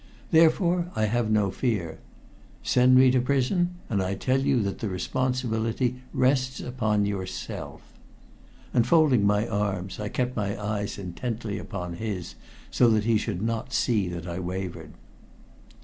[0.31, 1.99] "Therefore I have no fear.
[2.63, 7.83] Send me to prison, and I tell you that the responsibility rests upon yourself."
[8.73, 12.33] And folding my arms I kept my eyes intently upon his,
[12.71, 14.93] so that he should not see that I wavered.